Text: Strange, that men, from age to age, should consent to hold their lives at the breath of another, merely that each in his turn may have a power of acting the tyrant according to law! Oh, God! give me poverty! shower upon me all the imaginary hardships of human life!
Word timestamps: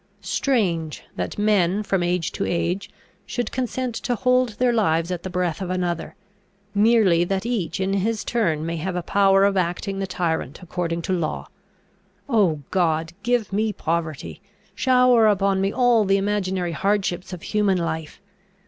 Strange, 0.23 1.03
that 1.15 1.37
men, 1.37 1.83
from 1.83 2.01
age 2.01 2.31
to 2.31 2.43
age, 2.43 2.89
should 3.27 3.51
consent 3.51 3.93
to 3.93 4.15
hold 4.15 4.49
their 4.57 4.73
lives 4.73 5.11
at 5.11 5.21
the 5.21 5.29
breath 5.29 5.61
of 5.61 5.69
another, 5.69 6.15
merely 6.73 7.23
that 7.23 7.45
each 7.45 7.79
in 7.79 7.93
his 7.93 8.23
turn 8.23 8.65
may 8.65 8.77
have 8.77 8.95
a 8.95 9.03
power 9.03 9.43
of 9.45 9.55
acting 9.55 9.99
the 9.99 10.07
tyrant 10.07 10.59
according 10.63 11.03
to 11.03 11.13
law! 11.13 11.47
Oh, 12.27 12.61
God! 12.71 13.13
give 13.21 13.53
me 13.53 13.71
poverty! 13.71 14.41
shower 14.73 15.27
upon 15.27 15.61
me 15.61 15.71
all 15.71 16.03
the 16.03 16.17
imaginary 16.17 16.71
hardships 16.71 17.31
of 17.31 17.43
human 17.43 17.77
life! 17.77 18.19